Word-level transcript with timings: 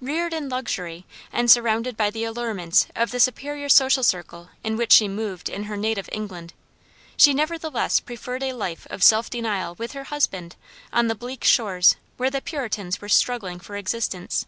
Reared 0.00 0.34
in 0.34 0.48
luxury, 0.48 1.06
and 1.32 1.48
surrounded 1.48 1.96
by 1.96 2.10
the 2.10 2.24
allurements 2.24 2.88
of 2.96 3.12
the 3.12 3.20
superior 3.20 3.68
social 3.68 4.02
circle 4.02 4.48
in 4.64 4.76
which 4.76 4.90
she 4.90 5.06
moved 5.06 5.48
in 5.48 5.62
her 5.70 5.76
native 5.76 6.08
England, 6.10 6.52
she 7.16 7.32
nevertheless 7.32 8.00
preferred 8.00 8.42
a 8.42 8.54
life 8.54 8.88
of 8.90 9.04
self 9.04 9.30
denial 9.30 9.76
with 9.76 9.92
her 9.92 10.02
husband 10.10 10.56
on 10.92 11.06
the 11.06 11.14
bleak 11.14 11.44
shores 11.44 11.94
where 12.16 12.28
the 12.28 12.42
Puritans 12.42 13.00
were 13.00 13.08
struggling 13.08 13.60
for 13.60 13.76
existence. 13.76 14.46